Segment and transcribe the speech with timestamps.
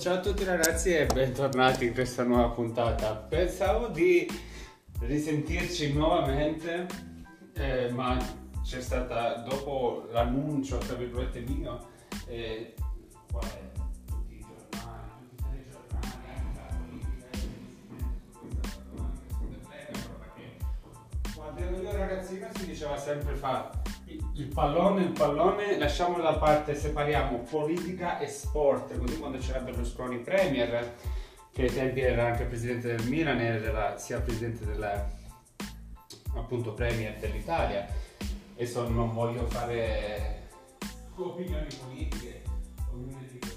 [0.00, 3.16] ciao a tutti ragazzi e bentornati in questa nuova puntata.
[3.16, 4.26] Pensavo di
[5.00, 6.86] risentirci nuovamente,
[7.52, 8.16] eh, ma
[8.62, 11.86] c'è stata dopo l'annuncio, tra virgolette mio,
[12.28, 12.74] eh,
[13.30, 13.68] qual è?
[21.34, 23.79] Quando ero io ragazzino si diceva sempre fa
[24.34, 30.18] il pallone, il pallone, lasciamolo da parte, separiamo politica e sport, così quando c'era Berlusconi
[30.18, 30.94] Premier,
[31.52, 35.08] che ai tempi era anche presidente del Milan, era sia presidente della,
[36.34, 37.86] appunto Premier dell'Italia,
[38.54, 40.48] e so, non voglio fare
[41.16, 42.42] opinioni politiche,
[42.92, 43.49] ognuno dice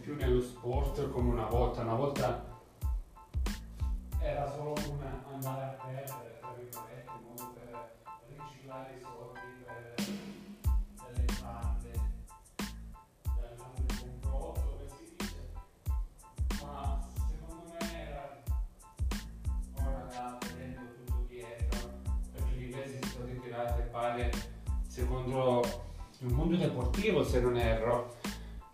[0.00, 1.82] più nello sport come una volta.
[1.82, 2.48] Una volta
[4.18, 7.92] era solo un andare a perdere, tra virgolette, in modo per
[8.26, 9.94] riciclare i soldi per
[11.06, 11.92] delle bande,
[13.22, 15.36] dal mondo del complotto, come si dice.
[16.62, 18.42] Ma secondo me era
[19.74, 21.78] ora da vedendo tutto dietro,
[22.32, 24.30] perché gli inglesi si sono ritirati, pare,
[24.86, 25.62] secondo
[26.18, 28.18] il mondo deportivo, se non erro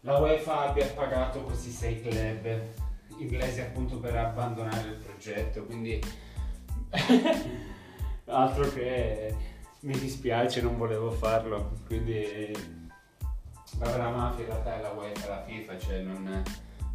[0.01, 2.85] la UEFA abbia pagato questi sei club
[3.19, 6.01] inglesi appunto per abbandonare il progetto, quindi
[8.27, 9.35] altro che
[9.81, 12.53] mi dispiace, non volevo farlo, quindi
[13.79, 16.43] vabbè la mafia in realtà è la UEFA, la FIFA, cioè non,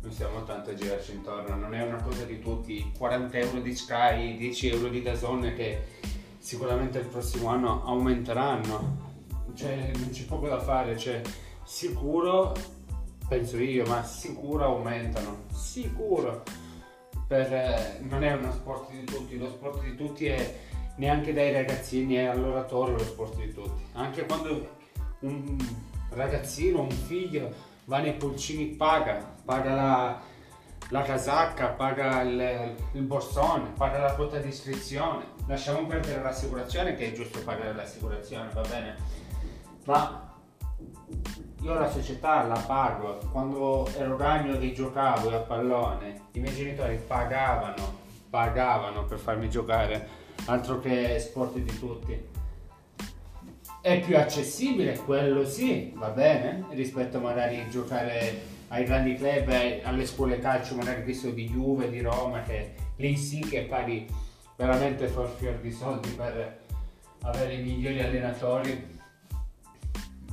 [0.02, 3.76] non stiamo tanto a girarci intorno, non è una cosa di tutti, 40 euro di
[3.76, 6.00] Sky, 10 euro di Dazon che
[6.38, 9.10] sicuramente il prossimo anno aumenteranno,
[9.54, 11.22] cioè non c'è poco da fare, cioè
[11.64, 12.54] sicuro
[13.32, 16.44] penso io, ma sicuro aumentano, sicuro.
[17.26, 20.60] Per, eh, non è uno sport di tutti, lo sport di tutti è
[20.98, 23.86] neanche dai ragazzini, è all'oratorio lo sport di tutti.
[23.94, 24.70] Anche quando
[25.20, 25.58] un
[26.10, 27.54] ragazzino, un figlio
[27.86, 30.22] va nei pulcini paga, paga la,
[30.90, 35.24] la casacca, paga il, il, borsone, paga la quota di iscrizione.
[35.48, 38.96] Lasciamo perdere l'assicurazione che è giusto pagare l'assicurazione, va bene?
[39.86, 40.31] Ma
[41.62, 48.00] io la società la pago, quando ero ragno giocavo a pallone, i miei genitori pagavano,
[48.30, 50.08] pagavano per farmi giocare,
[50.46, 52.30] altro che sport di tutti.
[53.80, 60.06] È più accessibile, quello sì, va bene, rispetto magari a giocare ai grandi club, alle
[60.08, 64.08] scuole calcio, magari visto di Juve, di Roma, che lì sì che paghi
[64.56, 66.60] veramente forfior di soldi per
[67.22, 69.00] avere i migliori allenatori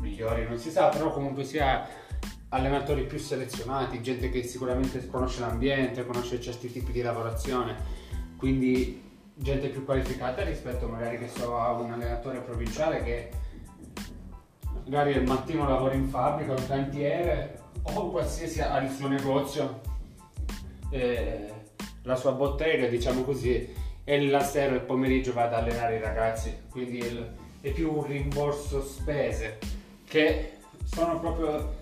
[0.01, 1.87] migliori non si sa, però comunque sia
[2.51, 7.77] allenatori più selezionati, gente che sicuramente conosce l'ambiente, conosce certi tipi di lavorazione,
[8.37, 9.03] quindi
[9.35, 13.31] gente più qualificata rispetto magari che so a un allenatore provinciale che
[14.87, 19.81] magari al mattino lavora in fabbrica, un cantiere o qualsiasi ha il suo negozio,
[20.91, 21.53] eh,
[22.03, 26.01] la sua bottega diciamo così, e la sera e il pomeriggio va ad allenare i
[26.01, 26.99] ragazzi, quindi
[27.61, 29.59] è più un rimborso spese
[30.09, 31.77] che sono proprio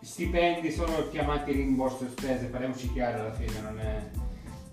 [0.00, 4.10] stipendi, sono chiamati rimborso spese, parliamoci chiaro alla fine, non è,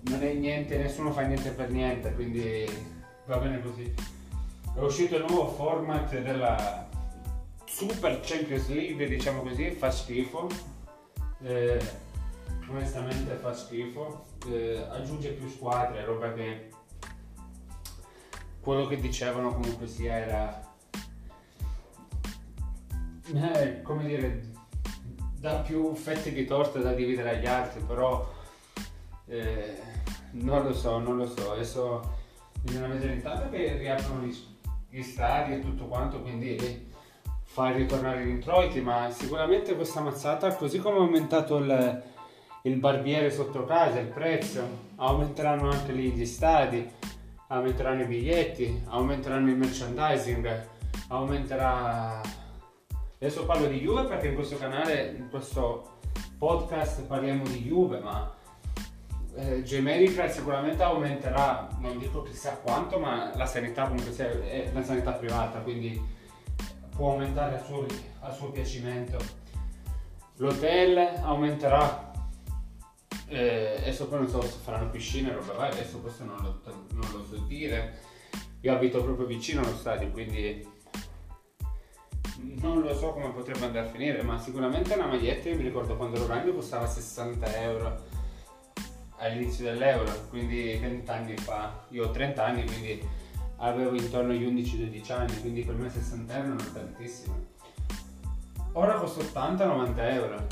[0.02, 2.66] non è niente, nessuno fa niente per niente, quindi
[3.26, 3.92] va bene così.
[4.74, 6.88] È uscito il nuovo format della
[7.64, 10.48] Super Champions League, diciamo così, fa schifo.
[11.42, 11.80] Eh,
[12.68, 14.26] onestamente fa schifo.
[14.48, 16.70] Eh, aggiunge più squadre, roba che
[18.60, 20.69] quello che dicevano comunque sia era
[23.34, 24.42] eh, come dire,
[25.38, 28.28] dà più fette di torta da dividere agli altri, però
[29.26, 29.78] eh,
[30.32, 31.52] non lo so, non lo so.
[31.52, 32.18] Adesso
[32.62, 34.36] bisogna vedere intanto che riaprono gli,
[34.90, 36.88] gli stadi e tutto quanto, quindi
[37.42, 42.02] far ritornare gli introiti, ma sicuramente questa mazzata, così come è aumentato il,
[42.62, 46.88] il barbiere sotto casa, il prezzo, aumenteranno anche lì gli stadi,
[47.48, 50.68] aumenteranno i biglietti, aumenteranno il merchandising,
[51.08, 52.20] aumenterà
[53.22, 55.98] Adesso parlo di Juve perché in questo canale, in questo
[56.38, 58.34] podcast parliamo di Juve, ma
[59.34, 64.82] eh, J-Medical sicuramente aumenterà, non dico chissà quanto, ma la sanità comunque sia, è una
[64.82, 66.02] sanità privata, quindi
[66.96, 67.84] può aumentare a suo,
[68.20, 69.18] a suo piacimento.
[70.38, 72.12] L'hotel aumenterà,
[73.26, 76.58] eh, adesso poi non so se faranno piscine roba varia, adesso questo non lo,
[76.92, 77.98] non lo so dire.
[78.62, 80.66] Io abito proprio vicino allo stadio, quindi
[82.60, 85.96] non lo so come potrebbe andare a finire, ma sicuramente una maglietta, io mi ricordo
[85.96, 88.02] quando ero ragno costava 60 euro
[89.18, 93.06] all'inizio dell'euro, quindi 20 anni fa, io ho 30 anni, quindi
[93.56, 97.48] avevo intorno agli 11-12 anni, quindi per me 60 euro non è tantissimo.
[98.72, 100.46] Ora costa 80-90 euro.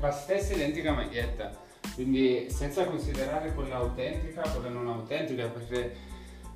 [0.00, 1.50] La stessa identica maglietta,
[1.94, 6.10] quindi senza considerare quella autentica, quella non autentica, perché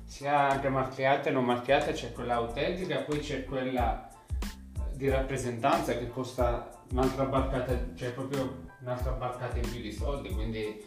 [0.07, 4.09] sia anche marchiata e non marchiata c'è quella autentica, poi c'è quella
[4.93, 10.83] di rappresentanza che costa un'altra barcata, cioè proprio un'altra barcata in più di soldi, quindi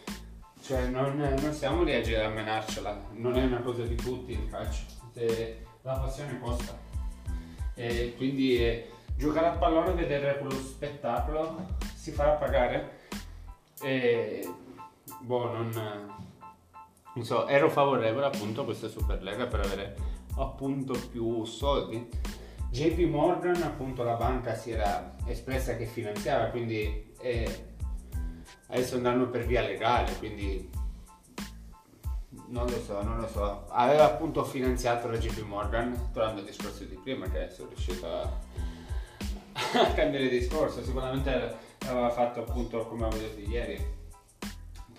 [0.63, 4.85] cioè, non, non siamo lì a menarcela, non è una cosa di tutti il calcio,
[5.83, 6.77] la passione costa.
[7.75, 12.99] E quindi eh, giocare a pallone e vedere quello spettacolo si farà pagare.
[13.83, 14.49] E
[15.21, 16.15] boh, non,
[17.15, 19.97] non so, ero favorevole appunto a questa Superlega per avere
[20.37, 22.09] appunto più soldi.
[22.71, 27.65] JP Morgan, appunto la banca si era espressa che finanziava, quindi eh,
[28.69, 30.71] adesso andranno per via legale, quindi
[32.47, 33.67] non lo so, non lo so.
[33.71, 38.23] Aveva appunto finanziato la JP Morgan, tornando al discorso di prima, che sono riuscito a,
[39.83, 40.85] a cambiare discorso.
[40.85, 43.99] Sicuramente aveva fatto appunto, come avevo detto ieri,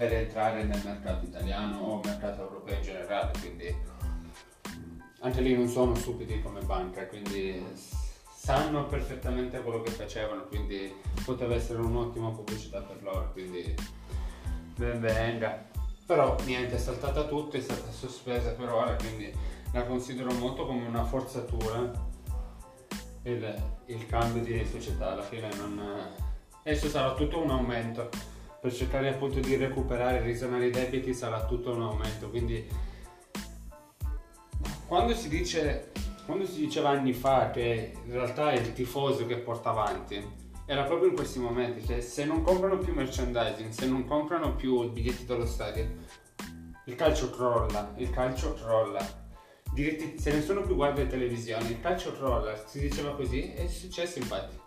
[0.01, 3.77] per entrare nel mercato italiano o mercato europeo in generale, quindi
[5.19, 7.63] anche lì non sono stupidi come banca, quindi
[8.33, 10.91] sanno perfettamente quello che facevano, quindi
[11.23, 13.75] poteva essere un'ottima pubblicità per loro, quindi
[14.75, 15.69] ben venga.
[16.07, 19.31] Però niente, è saltata tutto, è stata sospesa per ora, quindi
[19.71, 21.91] la considero molto come una forzatura
[23.21, 25.79] il, il cambio di società, alla fine non...
[26.63, 28.09] Adesso sarà tutto un aumento,
[28.61, 32.65] per cercare appunto di recuperare e risanare i debiti sarà tutto un aumento, quindi
[34.87, 35.91] quando si dice
[36.25, 40.23] quando si diceva anni fa che in realtà è il tifoso che porta avanti,
[40.65, 44.89] era proprio in questi momenti, cioè se non comprano più merchandising, se non comprano più
[44.91, 45.89] biglietti dello stadio,
[46.85, 49.19] il calcio crolla, il calcio crolla.
[49.73, 54.19] Diretti, se nessuno più guarda le televisioni, il calcio crolla, si diceva così, è successo
[54.19, 54.57] infatti.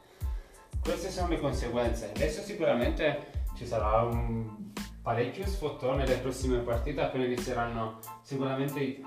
[0.82, 2.10] Queste sono le conseguenze.
[2.14, 4.72] Adesso sicuramente ci sarà un
[5.02, 9.04] parecchio sfottone nelle prossime partite appena inizieranno sicuramente i,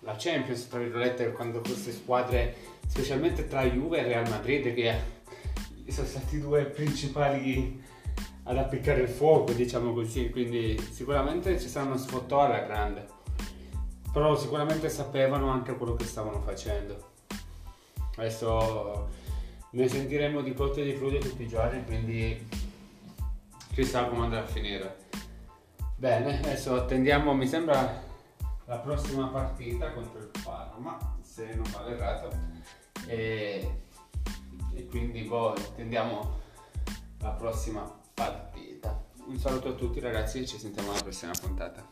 [0.00, 2.54] la Champions, tra virgolette, quando queste squadre,
[2.86, 5.18] specialmente tra Juve e Real Madrid, che
[5.88, 7.82] sono stati i due principali
[8.44, 13.06] ad appiccare il fuoco, diciamo così, quindi sicuramente ci saranno sfottò alla grande,
[14.12, 17.08] però sicuramente sapevano anche quello che stavano facendo.
[18.16, 19.08] Adesso
[19.70, 22.48] ne sentiremo di cotte e di crude tutti i giorni, quindi
[23.72, 25.08] chissà come andrà a finire.
[25.96, 28.02] Bene, adesso attendiamo, mi sembra
[28.64, 32.30] la prossima partita contro il Parma, se non vado errato,
[33.06, 33.82] e,
[34.74, 36.38] e quindi boh, attendiamo
[37.20, 37.82] la prossima
[38.14, 39.04] partita.
[39.26, 41.86] Un saluto a tutti ragazzi e ci sentiamo alla prossima puntata.